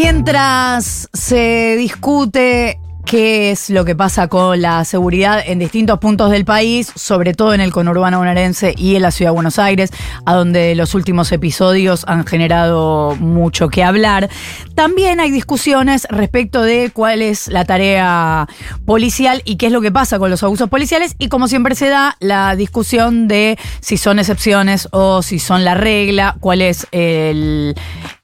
[0.00, 6.44] Mientras se discute qué es lo que pasa con la seguridad en distintos puntos del
[6.44, 9.90] país, sobre todo en el conurbano bonaerense y en la ciudad de Buenos Aires,
[10.24, 14.28] a donde los últimos episodios han generado mucho que hablar.
[14.76, 18.46] También hay discusiones respecto de cuál es la tarea
[18.86, 21.88] policial y qué es lo que pasa con los abusos policiales y como siempre se
[21.88, 27.74] da la discusión de si son excepciones o si son la regla, cuál es el,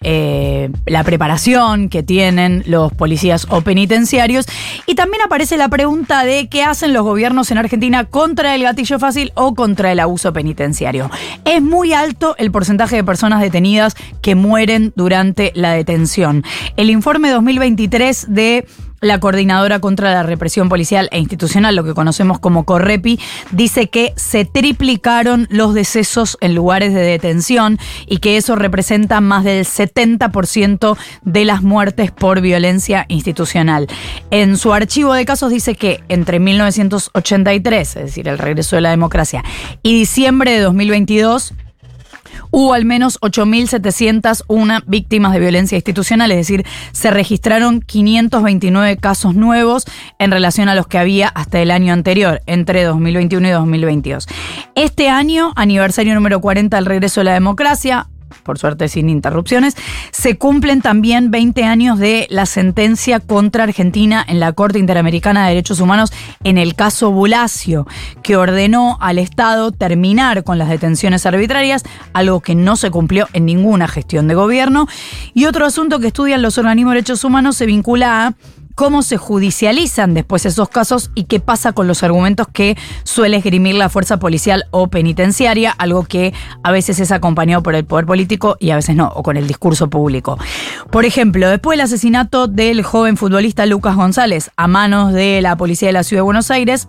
[0.05, 4.47] eh, la preparación que tienen los policías o penitenciarios
[4.87, 8.99] y también aparece la pregunta de qué hacen los gobiernos en Argentina contra el gatillo
[8.99, 11.11] fácil o contra el abuso penitenciario.
[11.45, 16.45] Es muy alto el porcentaje de personas detenidas que mueren durante la detención.
[16.77, 18.67] El informe 2023 de
[19.05, 23.21] la coordinadora contra la represión policial e institucional, lo que conocemos como CORREPI,
[23.53, 29.45] dice que se triplicaron los decesos en lugares de detención y que eso representa más
[29.45, 33.87] del 70% de las muertes por violencia institucional.
[34.31, 38.91] En su archivo de casos dice que entre 1983, es decir, el regreso de la
[38.91, 39.45] democracia,
[39.83, 41.55] y diciembre de 2022,
[42.55, 49.87] hubo al menos 8.701 víctimas de violencia institucional, es decir, se registraron 529 casos nuevos
[50.21, 54.29] en relación a los que había hasta el año anterior, entre 2021 y 2022.
[54.77, 58.07] Este año, aniversario número 40 del regreso de la democracia,
[58.45, 59.77] por suerte sin interrupciones,
[60.13, 65.49] se cumplen también 20 años de la sentencia contra Argentina en la Corte Interamericana de
[65.55, 66.13] Derechos Humanos
[66.45, 67.87] en el caso Bulacio,
[68.23, 73.47] que ordenó al Estado terminar con las detenciones arbitrarias, algo que no se cumplió en
[73.47, 74.87] ninguna gestión de gobierno.
[75.33, 78.35] Y otro asunto que estudian los organismos de derechos humanos se vincula a
[78.75, 83.75] cómo se judicializan después esos casos y qué pasa con los argumentos que suele esgrimir
[83.75, 88.57] la fuerza policial o penitenciaria, algo que a veces es acompañado por el poder político
[88.59, 90.39] y a veces no, o con el discurso público.
[90.91, 95.89] Por ejemplo, después del asesinato del joven futbolista Lucas González a manos de la policía
[95.89, 96.89] de la Ciudad de Buenos Aires,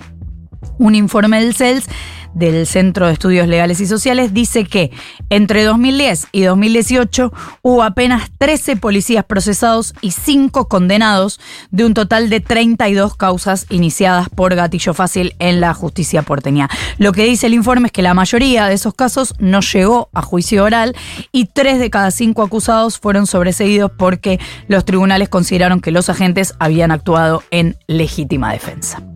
[0.78, 1.88] un informe del CELS
[2.36, 4.92] del Centro de Estudios Legales y Sociales dice que
[5.32, 11.40] entre 2010 y 2018 hubo apenas 13 policías procesados y 5 condenados
[11.72, 16.70] de un total de 32 causas iniciadas por gatillo fácil en la justicia porteña.
[16.98, 20.22] Lo que dice el informe es que la mayoría de esos casos no llegó a
[20.22, 20.96] juicio oral
[21.32, 26.54] y 3 de cada 5 acusados fueron sobreseídos porque los tribunales consideraron que los agentes
[26.60, 29.15] habían actuado en legítima defensa.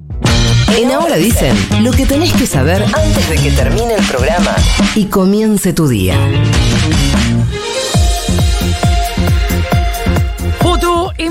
[0.78, 4.56] En Ahora dicen lo que tenés que saber antes de que termine el programa
[4.96, 6.16] y comience tu día.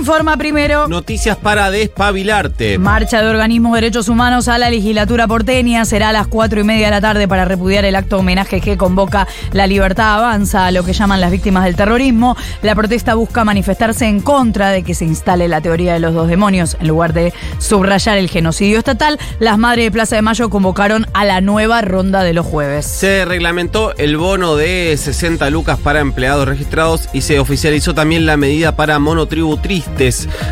[0.08, 0.88] Informa primero.
[0.88, 2.78] Noticias para despabilarte.
[2.78, 6.64] Marcha de organismos de derechos humanos a la legislatura porteña será a las cuatro y
[6.64, 10.70] media de la tarde para repudiar el acto homenaje que convoca La Libertad Avanza a
[10.70, 12.38] lo que llaman las víctimas del terrorismo.
[12.62, 16.26] La protesta busca manifestarse en contra de que se instale la teoría de los dos
[16.26, 19.18] demonios en lugar de subrayar el genocidio estatal.
[19.40, 22.86] Las madres de Plaza de Mayo convocaron a la nueva ronda de los jueves.
[22.86, 28.38] Se reglamentó el bono de 60 lucas para empleados registrados y se oficializó también la
[28.38, 28.98] medida para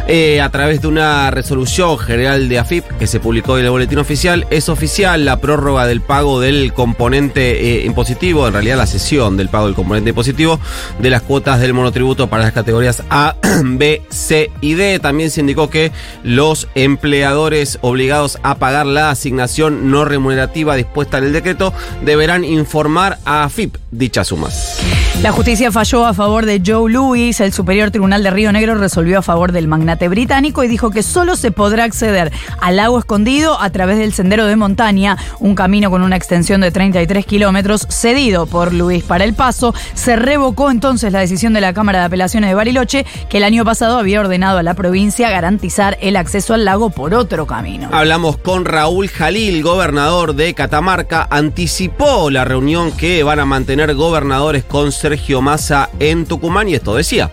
[0.08, 3.98] eh, a través de una resolución general de AFIP que se publicó en el boletín
[3.98, 4.46] oficial.
[4.50, 9.48] Es oficial la prórroga del pago del componente eh, impositivo, en realidad la cesión del
[9.48, 10.58] pago del componente impositivo
[10.98, 14.98] de las cuotas del monotributo para las categorías A, B, C y D.
[14.98, 15.92] También se indicó que
[16.24, 21.72] los empleadores obligados a pagar la asignación no remunerativa dispuesta en el decreto
[22.04, 24.80] deberán informar a AFIP dichas sumas.
[25.22, 27.40] La justicia falló a favor de Joe Louis.
[27.40, 31.36] El Superior Tribunal de Río Negro resolvió a del magnate británico y dijo que solo
[31.36, 36.02] se podrá acceder al lago escondido a través del sendero de montaña, un camino con
[36.02, 39.74] una extensión de 33 kilómetros cedido por Luis para el paso.
[39.94, 43.64] Se revocó entonces la decisión de la Cámara de Apelaciones de Bariloche, que el año
[43.64, 47.88] pasado había ordenado a la provincia garantizar el acceso al lago por otro camino.
[47.92, 51.26] Hablamos con Raúl Jalil, gobernador de Catamarca.
[51.30, 56.94] Anticipó la reunión que van a mantener gobernadores con Sergio Massa en Tucumán y esto
[56.94, 57.30] decía.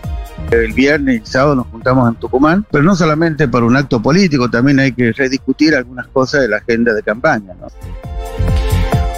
[0.52, 4.50] El viernes y sábado nos juntamos en Tucumán, pero no solamente por un acto político,
[4.50, 7.54] también hay que rediscutir algunas cosas de la agenda de campaña.
[7.60, 7.68] ¿no?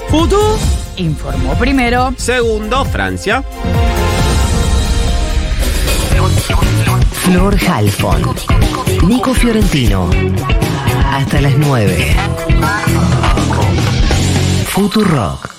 [0.09, 0.39] Futu
[0.97, 2.13] informó primero.
[2.17, 3.44] Segundo, Francia.
[7.12, 8.21] Flor Halfon.
[9.07, 10.09] Nico Fiorentino.
[11.11, 12.15] Hasta las 9.
[14.68, 15.55] Futurock.